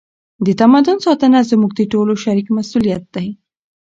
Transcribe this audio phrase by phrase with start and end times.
[0.45, 3.27] د تمدن ساتنه زموږ د ټولو شریک مسؤلیت دی.